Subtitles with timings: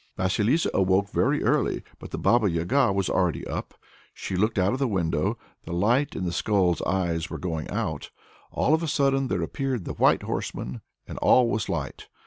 [0.17, 3.75] Vasilissa awoke very early, but the Baba Yaga was already up.
[4.15, 5.37] She looked out of the window.
[5.65, 8.09] The light in the skull's eyes was going out.
[8.51, 12.07] All of a sudden there appeared the white horseman, and all was light.